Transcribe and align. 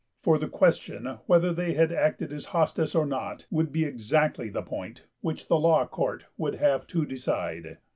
For 0.23 0.39
the 0.39 0.47
question, 0.47 1.05
whether 1.27 1.53
they 1.53 1.73
had 1.73 1.91
acted 1.91 2.33
as 2.33 2.45
hostes 2.45 2.95
or 2.95 3.05
not, 3.05 3.45
would 3.51 3.71
be 3.71 3.85
exactly 3.85 4.49
the 4.49 4.63
point 4.63 5.05
which 5.21 5.47
the 5.47 5.59
law 5.59 5.85
court 5.85 6.25
would 6.39 6.55
have 6.55 6.87
to 6.87 7.05
decide. 7.05 7.77